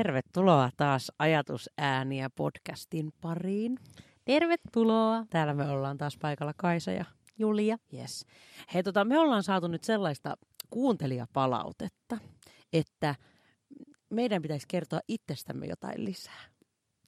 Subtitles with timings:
[0.00, 3.78] Tervetuloa taas Ajatusääniä podcastin pariin.
[4.24, 5.24] Tervetuloa.
[5.30, 7.04] Täällä me ollaan taas paikalla Kaisa ja
[7.38, 7.76] Julia.
[7.94, 8.26] Yes.
[8.74, 10.36] Hei, tota, me ollaan saatu nyt sellaista
[10.70, 12.18] kuuntelijapalautetta,
[12.72, 13.14] että
[14.10, 16.44] meidän pitäisi kertoa itsestämme jotain lisää.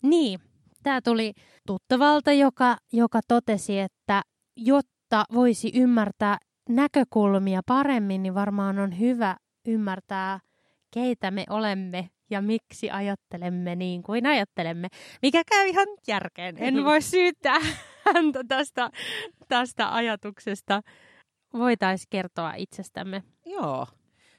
[0.03, 0.41] Niin,
[0.83, 1.33] tämä tuli
[1.67, 4.23] tuttavalta, joka, joka totesi, että
[4.57, 9.37] jotta voisi ymmärtää näkökulmia paremmin, niin varmaan on hyvä
[9.69, 10.41] ymmärtää,
[10.95, 14.89] keitä me olemme ja miksi ajattelemme niin kuin ajattelemme,
[15.23, 16.57] mikä käy ihan järkeen.
[16.59, 17.59] En voi syyttää
[18.15, 18.91] häntä tästä,
[19.49, 20.83] tästä ajatuksesta.
[21.53, 23.23] Voitaisiin kertoa itsestämme.
[23.47, 23.87] Joo.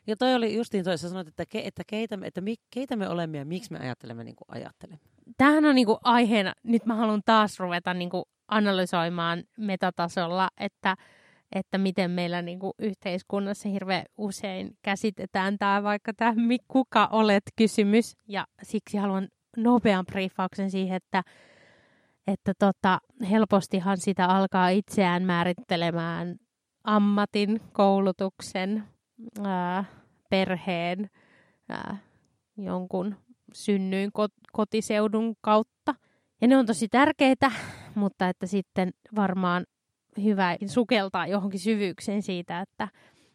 [0.07, 2.95] Ja toi oli justiin toi, sä sanoit, että, ke, että, keitä, me, että mi, keitä
[2.95, 4.99] me olemme ja miksi me ajattelemme niin kuin ajattelemme.
[5.37, 10.95] Tämähän on niin kuin aiheena, nyt mä haluan taas ruveta niin kuin analysoimaan metatasolla, että
[11.55, 16.33] että miten meillä niin kuin yhteiskunnassa hirveän usein käsitetään tämä vaikka tämä
[16.67, 18.15] kuka olet kysymys.
[18.27, 21.23] Ja siksi haluan nopean briefauksen siihen, että,
[22.27, 26.35] että tota, helpostihan sitä alkaa itseään määrittelemään
[26.83, 28.83] ammatin, koulutuksen,
[29.43, 29.83] ää,
[30.29, 31.09] perheen,
[31.69, 31.97] ää,
[32.57, 33.15] jonkun
[33.53, 34.11] synnyin
[34.53, 35.95] kotiseudun kautta.
[36.41, 37.51] Ja ne on tosi tärkeitä,
[37.95, 39.65] mutta että sitten varmaan
[40.23, 42.87] hyvä sukeltaa johonkin syvyykseen siitä, että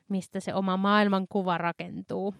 [0.09, 2.35] mistä se oma maailmankuva rakentuu.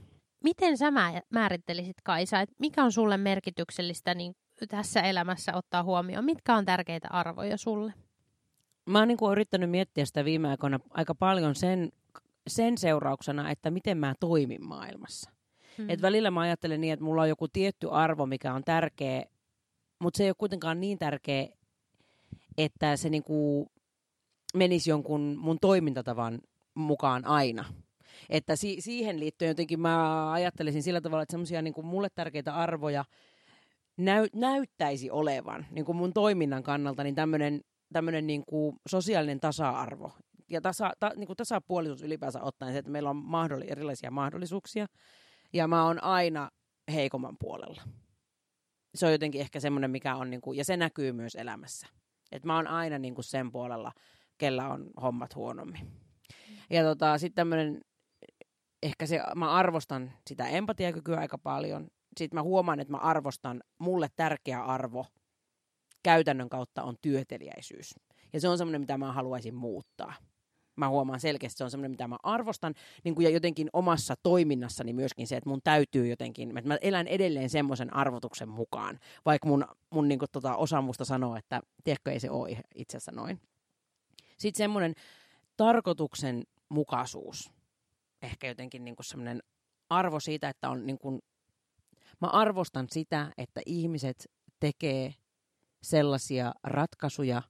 [0.45, 0.91] Miten sä
[1.31, 4.37] määrittelisit, Kaisa, että mikä on sulle merkityksellistä niin
[4.69, 6.25] tässä elämässä ottaa huomioon?
[6.25, 7.95] Mitkä on tärkeitä arvoja sulle?
[8.87, 11.93] Mä oon niin kuin yrittänyt miettiä sitä viime aikoina aika paljon sen,
[12.47, 15.31] sen seurauksena, että miten mä toimin maailmassa.
[15.79, 15.91] Hmm.
[15.91, 19.25] Et välillä mä ajattelen niin, että mulla on joku tietty arvo, mikä on tärkeä,
[19.99, 21.49] mutta se ei ole kuitenkaan niin tärkeä,
[22.59, 23.67] että se niinku
[24.55, 26.41] menisi jonkun mun toimintatavan
[26.75, 27.65] mukaan aina.
[28.29, 33.05] Että si- siihen liittyen jotenkin mä ajattelisin sillä tavalla, että semmoisia niin mulle tärkeitä arvoja
[33.97, 37.61] näy- näyttäisi olevan niin kuin mun toiminnan kannalta niin tämmöinen
[37.93, 40.13] tämmöinen niin kuin sosiaalinen tasa-arvo
[40.51, 44.87] ja tasa, ta, niin kuin tasapuolisuus ylipäänsä ottaen se, että meillä on mahdolli- erilaisia mahdollisuuksia
[45.53, 46.51] ja mä oon aina
[46.93, 47.83] heikomman puolella.
[48.95, 51.87] Se on jotenkin ehkä semmoinen, mikä on, niin kuin, ja se näkyy myös elämässä.
[52.33, 53.93] Että mä oon aina niin kuin sen puolella,
[54.39, 55.93] kellä on hommat huonommin.
[56.71, 57.81] Ja tota, sitten tämmöinen,
[58.83, 61.89] ehkä se, mä arvostan sitä empatiakykyä aika paljon.
[62.17, 65.07] Sitten mä huomaan, että mä arvostan, mulle tärkeä arvo
[66.03, 67.95] käytännön kautta on työteliäisyys.
[68.33, 70.15] Ja se on semmoinen, mitä mä haluaisin muuttaa.
[70.77, 72.75] Mä huomaan selkeästi, että se on semmoinen, mitä mä arvostan.
[73.05, 77.07] Niin kuin ja jotenkin omassa toiminnassani myöskin se, että mun täytyy jotenkin, että mä elän
[77.07, 78.99] edelleen semmoisen arvotuksen mukaan.
[79.27, 82.97] Vaikka mun, mun niin kuin, tota, osa musta sanoo, että tiedätkö, ei se ole itse
[82.97, 83.41] asiassa noin.
[84.39, 84.95] Sitten semmoinen
[85.57, 87.51] tarkoituksen mukaisuus.
[88.23, 89.43] Ehkä jotenkin niin semmoinen
[89.91, 91.21] arvo siitä, että on niin kuin,
[92.21, 95.15] mä arvostan sitä, että ihmiset tekee
[95.83, 97.43] sellaisia ratkaisuja,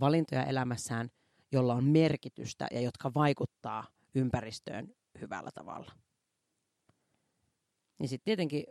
[0.00, 1.10] valintoja elämässään,
[1.52, 4.88] jolla on merkitystä ja jotka vaikuttaa ympäristöön
[5.20, 5.92] hyvällä tavalla.
[7.98, 8.64] Niin sitten tietenkin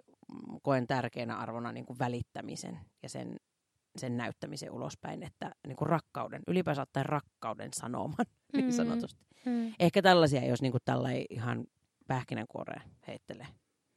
[0.61, 3.37] koen tärkeänä arvona niin kuin välittämisen ja sen
[3.97, 8.57] sen näyttämisen ulospäin, että niin kuin rakkauden, ylipäänsä ottaen rakkauden sanoman, mm.
[8.57, 9.25] niin sanotusti.
[9.45, 9.73] Mm.
[9.79, 11.65] Ehkä tällaisia, jos niin kuin tällä ei ihan
[12.07, 13.47] pähkinänkuoreen heittelee.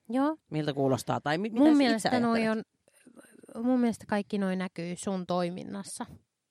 [0.08, 0.36] Joo.
[0.50, 1.20] Miltä kuulostaa?
[1.20, 2.62] Tai mi- mun mielestä noi on,
[3.62, 6.06] mun mielestä kaikki noin näkyy sun toiminnassa.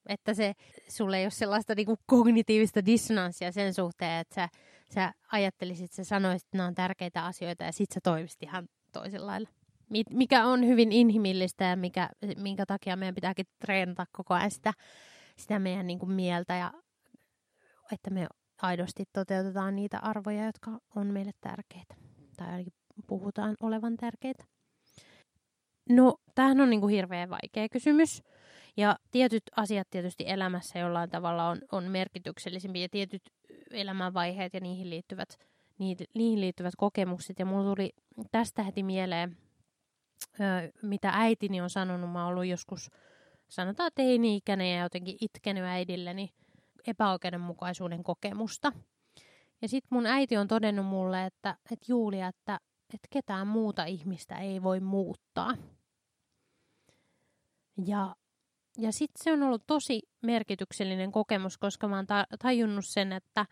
[0.10, 0.54] Että se,
[0.88, 4.50] sulle ei ole sellaista niinku kognitiivista dissonanssia sen suhteen, että sä,
[4.94, 9.28] sä ajattelisit, sä sanoisit, että nämä on tärkeitä asioita ja sit sä toimisit ihan toisella
[9.28, 9.50] lailla
[10.10, 14.74] mikä on hyvin inhimillistä ja mikä, minkä takia meidän pitääkin treenata koko ajan sitä,
[15.38, 16.74] sitä meidän niin kuin mieltä ja
[17.92, 18.28] että me
[18.62, 21.96] aidosti toteutetaan niitä arvoja, jotka on meille tärkeitä.
[22.38, 22.74] Tai ainakin
[23.08, 24.46] puhutaan olevan tärkeitä.
[25.90, 28.24] No, tämähän on niin kuin hirveän vaikea kysymys.
[28.78, 33.22] Ja tietyt asiat tietysti elämässä jollain tavalla on, on merkityksellisimpiä ja tietyt
[33.72, 35.30] elämänvaiheet ja niihin liittyvät,
[35.80, 37.40] niihin liittyvät kokemukset.
[37.40, 37.90] Ja mulla tuli
[38.32, 39.38] tästä heti mieleen
[40.82, 42.12] mitä äitini on sanonut.
[42.12, 42.92] Mä oon ollut joskus,
[43.50, 46.34] sanotaan teini-ikäinen ja jotenkin itkenyt äidilleni
[46.88, 48.72] epäoikeudenmukaisuuden kokemusta.
[49.62, 52.60] Ja sitten mun äiti on todennut mulle, että, että Julia, että,
[52.94, 55.58] että ketään muuta ihmistä ei voi muuttaa.
[57.86, 58.16] Ja,
[58.78, 62.06] ja sitten se on ollut tosi merkityksellinen kokemus, koska mä oon
[62.40, 63.46] tajunnut sen, että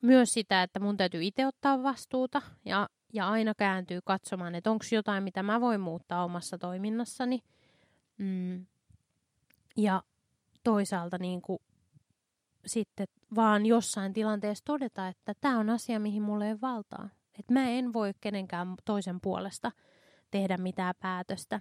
[0.00, 4.84] myös sitä, että mun täytyy itse ottaa vastuuta ja ja aina kääntyy katsomaan, että onko
[4.92, 7.40] jotain, mitä mä voin muuttaa omassa toiminnassani.
[8.18, 8.66] Mm.
[9.76, 10.02] Ja
[10.64, 11.58] toisaalta niin kuin
[12.66, 17.08] sitten vaan jossain tilanteessa todeta, että tämä on asia, mihin mulla ei valtaa.
[17.38, 19.72] Että mä en voi kenenkään toisen puolesta
[20.30, 21.60] tehdä mitään päätöstä.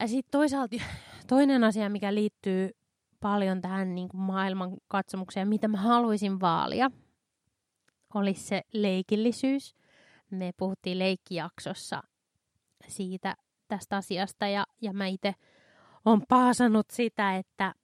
[0.00, 0.76] Ja sitten toisaalta
[1.28, 2.70] toinen asia, mikä liittyy
[3.20, 6.90] paljon tähän niin kuin maailman katsomukseen, mitä mä haluaisin vaalia,
[8.14, 9.74] olisi se leikillisyys.
[10.30, 12.02] Me puhuttiin leikkijaksossa
[12.88, 13.36] siitä
[13.68, 15.34] tästä asiasta ja, ja mä itse
[16.04, 17.74] olen paasannut sitä, että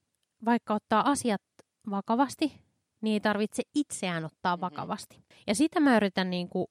[0.45, 1.43] vaikka ottaa asiat
[1.91, 2.61] vakavasti,
[3.01, 4.61] niin ei tarvitse itseään ottaa mm-hmm.
[4.61, 5.25] vakavasti.
[5.47, 6.67] Ja sitä mä yritän niin kuin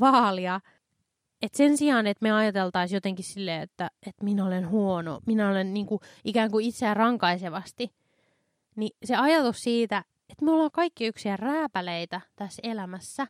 [0.00, 0.60] vaalia,
[1.42, 5.74] että sen sijaan, että me ajateltaisiin jotenkin silleen, että, että minä olen huono, minä olen
[5.74, 7.90] niin kuin ikään kuin itseään rankaisevasti,
[8.76, 13.22] niin se ajatus siitä, että me ollaan kaikki yksiä rääpäleitä tässä elämässä,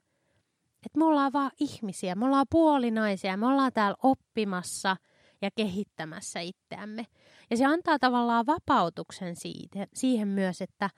[0.87, 4.97] että me ollaan vaan ihmisiä, me ollaan puolinaisia, me ollaan täällä oppimassa
[5.43, 7.07] ja kehittämässä itseämme.
[7.51, 10.91] Ja se antaa tavallaan vapautuksen siitä, siihen myös, että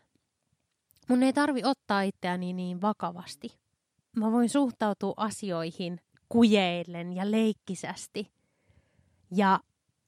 [1.09, 3.59] mun ei tarvi ottaa itseäni niin vakavasti.
[4.17, 8.33] Mä voin suhtautua asioihin kujeillen ja leikkisästi.
[9.31, 9.61] Ja,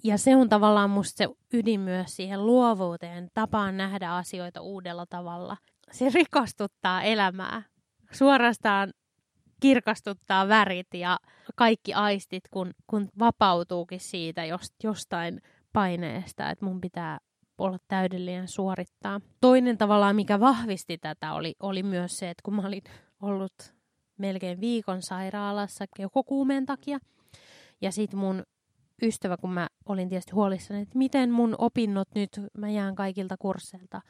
[0.04, 5.56] ja se on tavallaan musta se ydin myös siihen luovuuteen, tapaan nähdä asioita uudella tavalla.
[5.92, 7.62] Se rikastuttaa elämää.
[8.12, 8.92] Suorastaan
[9.60, 11.18] kirkastuttaa värit ja
[11.56, 15.42] kaikki aistit, kun, kun vapautuukin siitä jost, jostain
[15.72, 17.18] paineesta, että mun pitää
[17.58, 19.20] olla täydellinen suorittaa.
[19.40, 22.82] Toinen tavallaan, mikä vahvisti tätä, oli, oli myös se, että kun mä olin
[23.22, 23.74] ollut
[24.18, 25.84] melkein viikon sairaalassa
[26.26, 26.98] kuumeen takia,
[27.80, 28.42] ja sitten mun
[29.02, 34.02] ystävä, kun mä olin tietysti huolissani, että miten mun opinnot nyt, mä jään kaikilta kursseilta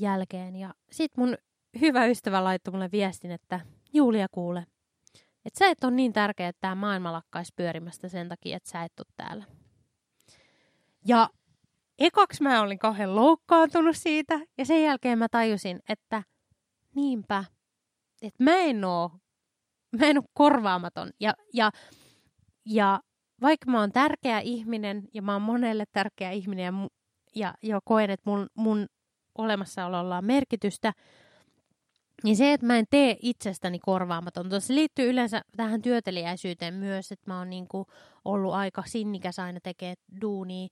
[0.00, 0.56] jälkeen.
[0.56, 1.36] Ja sitten mun
[1.80, 3.60] hyvä ystävä laittoi mulle viestin, että
[3.92, 4.66] Julia kuule,
[5.44, 8.82] että sä et ole niin tärkeä, että tämä maailma lakkaisi pyörimästä sen takia, että sä
[8.82, 9.44] et ole täällä.
[11.06, 11.30] Ja
[11.98, 16.22] ekaksi mä olin kauhean loukkaantunut siitä, ja sen jälkeen mä tajusin, että
[16.94, 17.44] niinpä,
[18.22, 19.10] että mä en oo,
[20.00, 21.10] mä en oo korvaamaton.
[21.20, 21.70] Ja, ja,
[22.64, 23.00] ja
[23.40, 26.88] vaikka mä oon tärkeä ihminen, ja mä oon monelle tärkeä ihminen, ja,
[27.34, 28.86] ja, ja koen, että mun, mun
[29.38, 30.92] olemassaololla on merkitystä,
[32.24, 37.30] niin se, että mä en tee itsestäni korvaamatonta, se liittyy yleensä tähän työteliäisyyteen myös, että
[37.30, 37.86] mä oon niinku
[38.24, 40.68] ollut aika sinnikäs aina tekee duunia,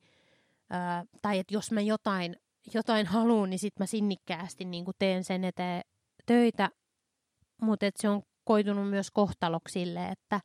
[1.23, 2.37] tai että jos mä jotain,
[2.75, 5.83] jotain haluan, niin sitten mä sinnikkäästi niin teen sen eteen
[6.27, 6.71] töitä.
[7.63, 10.41] Mutta se on koitunut myös kohtaloksi sille, että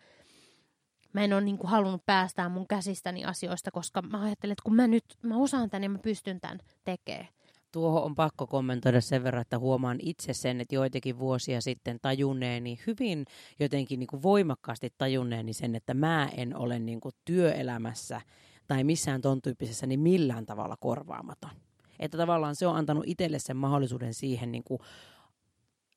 [1.18, 4.76] mä en ole niin kuin halunnut päästää mun käsistäni asioista, koska mä ajattelen, että kun
[4.76, 7.28] mä nyt mä osaan tän, niin mä pystyn tämän tekemään.
[7.72, 12.80] Tuohon on pakko kommentoida sen verran, että huomaan itse sen, että joitakin vuosia sitten tajunneeni,
[12.88, 13.26] hyvin
[13.60, 18.22] jotenkin niin kuin voimakkaasti tajunneeni sen, että mä en ole niin kuin työelämässä
[18.68, 21.52] tai missään ton tyyppisessä niin millään tavalla korvaamaton.
[22.00, 24.80] Että tavallaan se on antanut itselle sen mahdollisuuden siihen niin kuin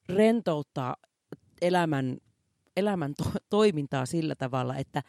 [0.08, 0.96] rentouttaa
[1.62, 2.16] elämän,
[2.76, 5.02] elämän to- toimintaa sillä tavalla, että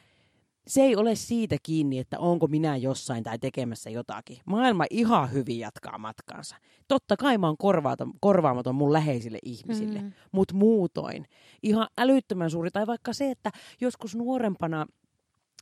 [0.68, 4.38] se ei ole siitä kiinni, että onko minä jossain tai tekemässä jotakin.
[4.46, 6.56] Maailma ihan hyvin jatkaa matkansa.
[6.88, 10.12] Totta kai mä oon korvaamaton, korvaamaton mun läheisille ihmisille, mm.
[10.32, 11.26] mutta muutoin.
[11.64, 12.72] Ihan älyttömän suuri.
[12.72, 14.86] Tai vaikka se, että joskus nuorempana–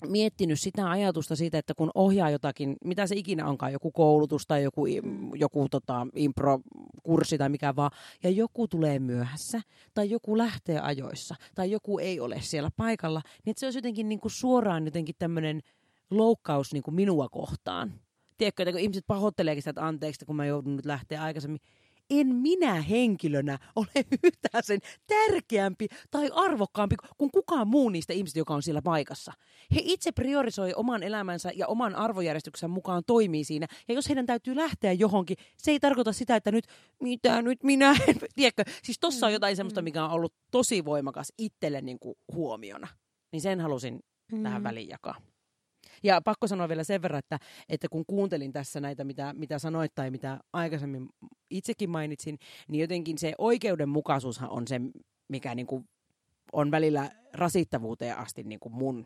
[0.07, 4.63] miettinyt sitä ajatusta siitä, että kun ohjaa jotakin, mitä se ikinä onkaan, joku koulutus tai
[4.63, 4.85] joku,
[5.35, 7.91] joku tota, impro-kurssi tai mikä vaan,
[8.23, 9.61] ja joku tulee myöhässä,
[9.93, 14.19] tai joku lähtee ajoissa, tai joku ei ole siellä paikalla, niin se olisi jotenkin niin
[14.19, 15.61] kuin suoraan jotenkin tämmöinen
[16.11, 17.93] loukkaus niin kuin minua kohtaan.
[18.37, 21.61] Tiedätkö, että kun ihmiset pahoitteleekin sitä, että anteeksi, kun mä joudun nyt lähteä aikaisemmin,
[22.09, 23.87] en minä henkilönä ole
[24.23, 29.33] yhtään sen tärkeämpi tai arvokkaampi kuin kukaan muu niistä ihmisistä, joka on siellä paikassa.
[29.75, 33.67] He itse priorisoi oman elämänsä ja oman arvojärjestyksen mukaan toimii siinä.
[33.87, 36.65] Ja jos heidän täytyy lähteä johonkin, se ei tarkoita sitä, että nyt,
[36.99, 38.63] mitä nyt minä en, tiedätkö?
[38.83, 39.83] Siis tossa on mm, jotain semmoista, mm.
[39.83, 42.87] mikä on ollut tosi voimakas itselle niin kuin huomiona.
[43.31, 43.99] Niin sen halusin
[44.31, 44.43] mm.
[44.43, 45.28] tähän väliin jakaa.
[46.03, 47.39] Ja pakko sanoa vielä sen verran, että,
[47.69, 51.09] että kun kuuntelin tässä näitä, mitä, mitä sanoit tai mitä aikaisemmin
[51.49, 54.81] itsekin mainitsin, niin jotenkin se oikeudenmukaisuushan on se,
[55.27, 55.89] mikä niin kuin
[56.53, 59.05] on välillä rasittavuuteen asti niin kuin mun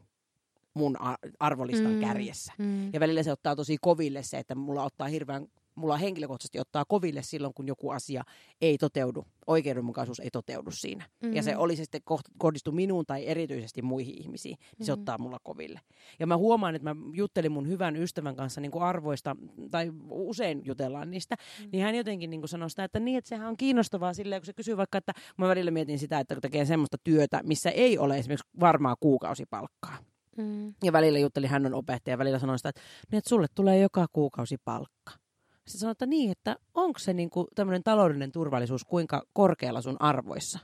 [0.74, 0.98] mun
[1.40, 2.54] arvolistan mm, kärjessä.
[2.58, 2.94] Mm.
[2.94, 7.22] Ja välillä se ottaa tosi koville se, että mulla ottaa hirveän mulla henkilökohtaisesti ottaa koville
[7.24, 8.24] silloin, kun joku asia
[8.62, 11.06] ei toteudu, oikeudenmukaisuus ei toteudu siinä.
[11.06, 11.36] Mm-hmm.
[11.36, 11.60] Ja se mm.
[11.60, 12.02] oli se sitten
[12.38, 14.86] kohdistu minuun tai erityisesti muihin ihmisiin, niin mm-hmm.
[14.86, 15.80] se ottaa mulla koville.
[16.20, 19.36] Ja mä huomaan, että mä juttelin mun hyvän ystävän kanssa niin kuin arvoista,
[19.72, 21.70] tai usein jutellaan niistä, mm-hmm.
[21.72, 24.46] niin hän jotenkin niin kuin sanoi sitä, että niin, että sehän on kiinnostavaa silleen, kun
[24.46, 27.98] se kysyy vaikka, että mä välillä mietin sitä, että kun tekee semmoista työtä, missä ei
[27.98, 29.98] ole esimerkiksi varmaa kuukausipalkkaa.
[30.38, 30.74] Mm.
[30.84, 34.06] Ja välillä juttelin, hän on opettaja, välillä sanoi sitä, että, niin, että sulle tulee joka
[34.14, 35.23] kuukausi palkka.
[35.68, 40.60] Sitten sanoin, että niin, että onko se niinku tämmöinen taloudellinen turvallisuus kuinka korkealla sun arvoissa?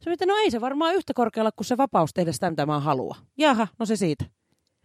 [0.00, 2.80] Se että no ei se varmaan yhtä korkealla kuin se vapaus tehdä sitä, mitä mä
[2.80, 3.20] haluan.
[3.38, 4.24] Jaha, no se siitä.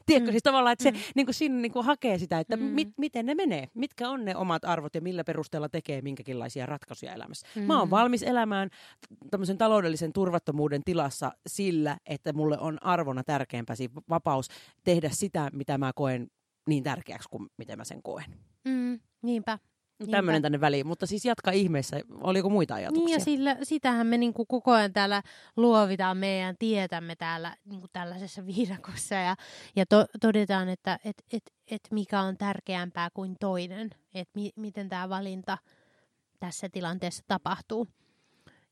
[0.06, 0.34] Tiedätkö mm.
[0.34, 0.98] siis tavallaan, että se mm.
[1.16, 2.64] niin kuin siinä niin kuin hakee sitä, että mm.
[2.64, 7.14] mit, miten ne menee, mitkä on ne omat arvot ja millä perusteella tekee minkäkinlaisia ratkaisuja
[7.14, 7.48] elämässä.
[7.56, 7.62] Mm.
[7.62, 8.70] Mä oon valmis elämään
[9.32, 13.76] tämmöisen taloudellisen turvattomuuden tilassa sillä, että mulle on arvona tärkeämpää
[14.10, 14.48] vapaus
[14.84, 16.28] tehdä sitä, mitä mä koen
[16.68, 18.26] niin tärkeäksi kuin miten mä sen koen.
[18.70, 19.60] Mm, niinpä.
[20.12, 22.02] Tämmöinen tänne väliin, mutta siis jatka ihmeessä.
[22.22, 23.06] Oliko muita ajatuksia?
[23.06, 25.24] Niin ja sillä, sitähän me niinku koko ajan täällä
[25.58, 29.36] luovitaan meidän tietämme täällä niinku tällaisessa viidakossa ja,
[29.76, 34.90] ja to, todetaan, että et, et, et mikä on tärkeämpää kuin toinen, että mi, miten
[34.90, 35.58] tämä valinta
[36.40, 37.88] tässä tilanteessa tapahtuu.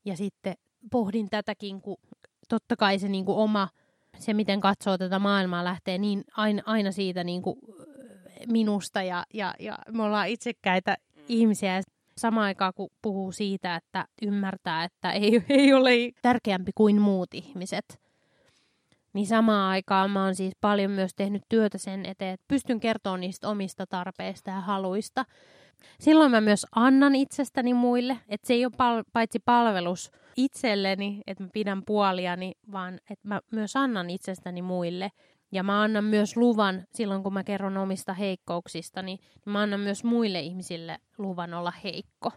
[0.04, 0.54] Ja sitten
[0.90, 1.96] pohdin tätäkin, kun
[2.48, 3.68] totta kai se niinku oma,
[4.18, 7.58] se miten katsoo tätä maailmaa lähtee niin aina, aina siitä niinku
[8.46, 10.96] minusta ja, ja, ja me ollaan itsekkäitä
[11.28, 11.82] ihmisiä.
[12.18, 15.90] Samaan aikaan kun puhuu siitä, että ymmärtää, että ei, ei ole
[16.22, 18.00] tärkeämpi kuin muut ihmiset,
[19.12, 23.20] niin samaan aikaan mä oon siis paljon myös tehnyt työtä sen eteen, että pystyn kertomaan
[23.20, 25.24] niistä omista tarpeista ja haluista.
[26.00, 31.44] Silloin mä myös annan itsestäni muille, että se ei ole pal- paitsi palvelus itselleni, että
[31.44, 35.10] mä pidän puoliani, vaan että mä myös annan itsestäni muille.
[35.52, 40.04] Ja mä annan myös luvan, silloin kun mä kerron omista heikkouksista, niin mä annan myös
[40.04, 42.32] muille ihmisille luvan olla heikko.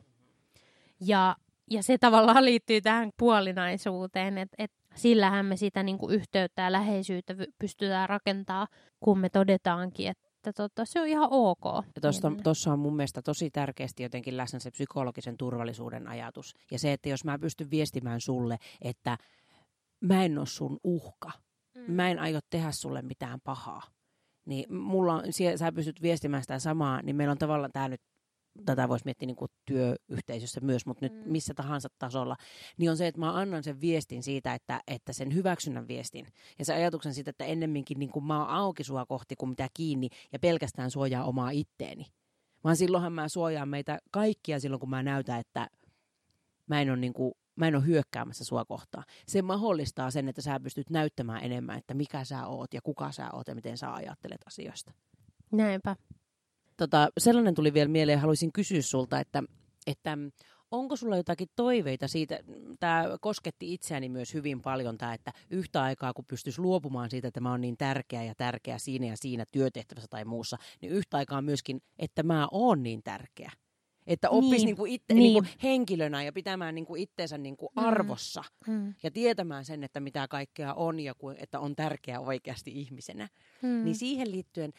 [1.00, 1.36] Ja,
[1.72, 6.72] ja se tavallaan liittyy tähän puolinaisuuteen, että et sillähän me sitä niin kuin yhteyttä ja
[6.72, 8.68] läheisyyttä pystytään rakentaa,
[9.00, 11.86] kun me todetaankin, että tota, se on ihan ok.
[12.44, 16.56] Tuossa on mun mielestä tosi tärkeästi jotenkin läsnä se psykologisen turvallisuuden ajatus.
[16.72, 19.18] Ja se, että jos mä pystyn viestimään sulle, että
[20.02, 21.32] mä en ole sun uhka,
[21.76, 21.94] mm.
[21.94, 23.82] mä en aio tehdä sulle mitään pahaa.
[24.46, 25.24] Niin mulla on,
[25.56, 28.02] sä pystyt viestimään sitä samaa, niin meillä on tavallaan tämä nyt,
[28.66, 31.32] tätä voisi miettiä niin kuin työyhteisössä myös, mutta nyt mm.
[31.32, 32.36] missä tahansa tasolla,
[32.78, 36.28] niin on se, että mä annan sen viestin siitä, että, että sen hyväksynnän viestin
[36.60, 39.68] ja se ajatuksen siitä, että ennemminkin niin kuin mä oon auki sua kohti kuin mitä
[39.74, 42.06] kiinni ja pelkästään suojaa omaa itteeni.
[42.64, 45.68] Vaan silloinhan mä suojaan meitä kaikkia silloin, kun mä näytän, että
[46.68, 49.04] mä en ole niin kuin mä en ole hyökkäämässä sua kohtaan.
[49.28, 53.30] Se mahdollistaa sen, että sä pystyt näyttämään enemmän, että mikä sä oot ja kuka sä
[53.34, 54.94] oot ja miten sä ajattelet asioista.
[55.52, 55.96] Näinpä.
[56.78, 59.44] Tota, sellainen tuli vielä mieleen, haluaisin kysyä sulta, että,
[59.88, 60.18] että
[60.72, 62.40] onko sulla jotakin toiveita siitä,
[62.80, 67.42] tämä kosketti itseäni myös hyvin paljon, tämä, että yhtä aikaa kun pystyisi luopumaan siitä, että
[67.42, 71.42] mä oon niin tärkeä ja tärkeä siinä ja siinä työtehtävässä tai muussa, niin yhtä aikaa
[71.42, 73.52] myöskin, että mä oon niin tärkeä.
[74.08, 74.66] Että oppisi niin.
[74.66, 75.34] niinku itse, niin.
[75.34, 77.84] Niinku henkilönä ja pitämään niinku itteensä niinku mm.
[77.84, 78.44] arvossa.
[78.68, 78.94] Mm.
[79.04, 83.28] Ja tietämään sen, että mitä kaikkea on ja ku, että on tärkeä oikeasti ihmisenä.
[83.62, 83.84] Mm.
[83.84, 84.74] Niin siihen liittyen,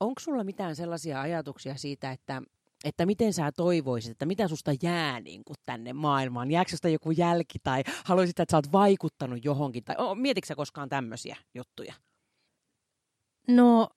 [0.00, 2.42] onko sulla mitään sellaisia ajatuksia siitä, että,
[2.84, 6.50] että miten sä toivoisit, että mitä susta jää niin kuin tänne maailmaan?
[6.50, 9.84] Jääkö susta joku jälki tai haluaisit, että sä oot vaikuttanut johonkin?
[9.84, 11.94] Tai oh, mietitkö sä koskaan tämmöisiä juttuja?
[13.48, 13.88] No,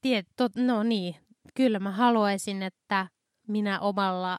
[0.00, 1.16] tiet, to, no niin,
[1.54, 3.08] kyllä mä haluaisin, että
[3.48, 4.38] minä omalla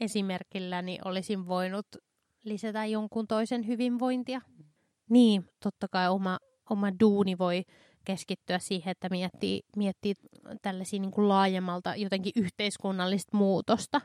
[0.00, 1.86] esimerkilläni olisin voinut
[2.44, 4.40] lisätä jonkun toisen hyvinvointia.
[5.10, 6.38] Niin, totta kai oma,
[6.70, 7.64] oma duuni voi
[8.04, 10.14] keskittyä siihen, että miettii, miettii
[10.62, 14.00] tällaisia niin kuin laajemmalta jotenkin yhteiskunnallista muutosta.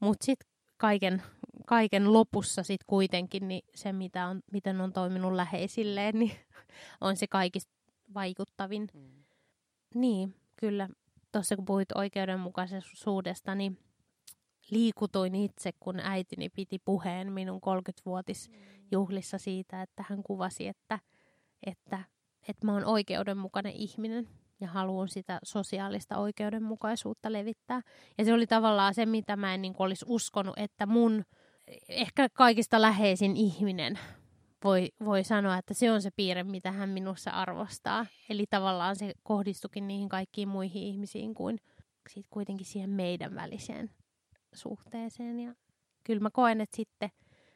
[0.00, 1.22] Mutta sitten kaiken,
[1.66, 6.32] kaiken lopussa sitten kuitenkin niin se, mitä on, miten on toiminut läheisilleen, niin
[7.00, 7.72] on se kaikista
[8.14, 8.88] vaikuttavin.
[8.94, 9.24] Mm.
[9.94, 10.88] Niin, kyllä
[11.32, 13.78] tuossa kun puhuit oikeudenmukaisuudesta, niin
[14.70, 20.98] liikutuin itse, kun äitini piti puheen minun 30-vuotisjuhlissa siitä, että hän kuvasi, että,
[21.66, 21.98] että,
[22.48, 24.28] että mä oon oikeudenmukainen ihminen
[24.60, 27.80] ja haluan sitä sosiaalista oikeudenmukaisuutta levittää.
[28.18, 31.24] Ja se oli tavallaan se, mitä mä en niin olisi uskonut, että mun
[31.88, 33.98] ehkä kaikista läheisin ihminen
[34.64, 38.06] voi, voi sanoa, että se on se piirre, mitä hän minussa arvostaa.
[38.28, 41.58] Eli tavallaan se kohdistukin niihin kaikkiin muihin ihmisiin kuin
[42.10, 43.90] sit kuitenkin siihen meidän väliseen
[44.54, 45.40] suhteeseen.
[45.40, 45.54] Ja
[46.04, 47.10] kyllä mä koen, että sitten,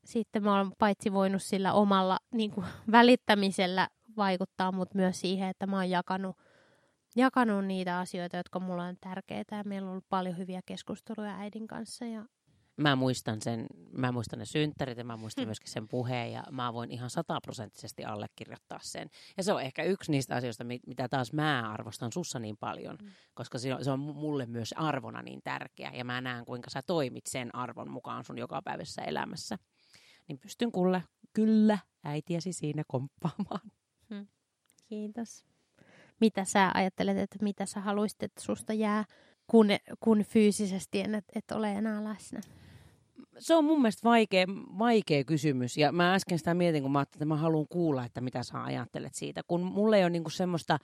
[0.05, 5.67] sitten mä olen paitsi voinut sillä omalla niin kuin, välittämisellä vaikuttaa, mutta myös siihen, että
[5.67, 6.37] mä oon jakanut,
[7.17, 9.57] jakanut niitä asioita, jotka mulla on tärkeitä.
[9.57, 12.25] Ja meillä on ollut paljon hyviä keskusteluja äidin kanssa ja
[12.76, 15.49] mä muistan, sen, mä muistan ne synttärit ja mä muistan hmm.
[15.49, 19.09] myöskin sen puheen ja mä voin ihan sataprosenttisesti allekirjoittaa sen.
[19.37, 23.11] Ja se on ehkä yksi niistä asioista, mitä taas mä arvostan sussa niin paljon, hmm.
[23.35, 26.83] koska se on, se on mulle myös arvona niin tärkeä ja mä näen, kuinka sä
[26.87, 29.59] toimit sen arvon mukaan sun jokapäiväisessä elämässä.
[30.28, 31.02] Niin pystyn kulle,
[31.33, 33.71] kyllä äitiäsi siinä komppaamaan.
[34.11, 34.26] Hmm.
[34.88, 35.45] Kiitos.
[36.21, 39.04] Mitä sä ajattelet, että mitä sä haluaisit, että susta jää,
[39.47, 39.66] kun,
[40.00, 42.40] kun fyysisesti en et, et ole enää läsnä?
[43.38, 44.47] Se on mun mielestä vaikea,
[44.78, 45.76] vaikea kysymys.
[45.76, 48.64] Ja mä äsken sitä mietin, kun mä ajattelin, että mä haluan kuulla, että mitä sä
[48.64, 49.43] ajattelet siitä.
[49.47, 50.78] Kun mulle ei ole niinku semmoista,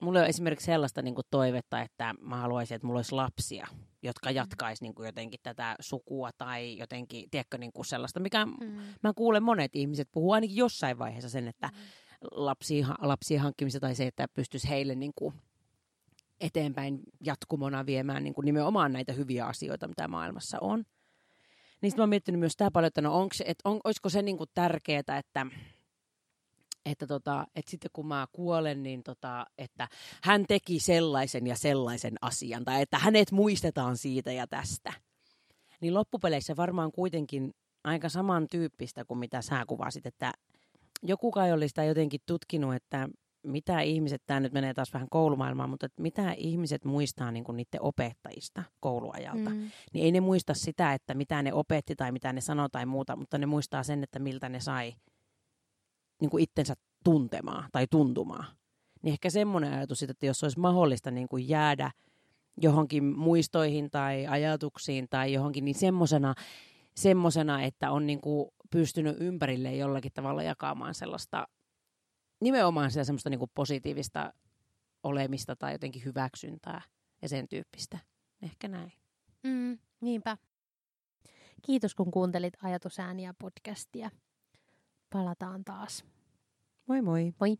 [0.00, 3.66] mulla on esimerkiksi sellaista niinku toivetta, että mä haluaisin, että mulla olisi lapsia,
[4.02, 4.36] jotka mm.
[4.36, 8.80] jatkaisi niinku jotenkin tätä sukua tai jotenkin, tiedätkö, niinku sellaista, mikä mm.
[9.02, 11.78] mä kuulen monet ihmiset puhuu ainakin jossain vaiheessa sen, että mm.
[12.30, 15.34] lapsia, lapsia hankkimista tai se, että pystyisi heille niinku
[16.40, 20.84] eteenpäin jatkumona viemään niinku nimenomaan näitä hyviä asioita, mitä maailmassa on.
[21.82, 24.44] Niin sitten mä miettinyt myös sitä paljon, että no onko, et on, olisiko se niinku
[24.54, 25.46] tärkeää, että
[26.86, 29.88] että, tota, että sitten kun mä kuolen, niin tota, että
[30.22, 34.92] hän teki sellaisen ja sellaisen asian, tai että hänet muistetaan siitä ja tästä.
[35.80, 40.32] Niin loppupeleissä varmaan kuitenkin aika samantyyppistä kuin mitä sä kuvasit, että
[41.02, 43.08] joku kai oli sitä jotenkin tutkinut, että
[43.44, 47.56] mitä ihmiset, tämä nyt menee taas vähän koulumaailmaan, mutta että mitä ihmiset muistaa niin kuin
[47.56, 49.50] niiden opettajista kouluajalta.
[49.50, 49.70] Mm.
[49.92, 53.16] Niin ei ne muista sitä, että mitä ne opetti tai mitä ne sanoi tai muuta,
[53.16, 54.92] mutta ne muistaa sen, että miltä ne sai
[56.20, 58.44] niin kuin itsensä tuntemaan tai tuntumaan.
[59.02, 61.90] Niin ehkä semmoinen ajatus, että jos olisi mahdollista niin kuin jäädä
[62.62, 66.34] johonkin muistoihin tai ajatuksiin tai johonkin, niin semmoisena,
[66.96, 71.48] semmosena, että on niin kuin pystynyt ympärille jollakin tavalla jakamaan sellaista,
[72.42, 74.32] nimenomaan sitä semmoista niin kuin positiivista
[75.02, 76.82] olemista tai jotenkin hyväksyntää
[77.22, 77.98] ja sen tyyppistä.
[78.42, 78.92] Ehkä näin.
[79.42, 80.36] Mm, niinpä.
[81.62, 84.10] Kiitos kun kuuntelit Ajatusääniä podcastia.
[85.12, 86.04] Palataan taas.
[86.86, 87.32] Moi moi.
[87.40, 87.56] Moi.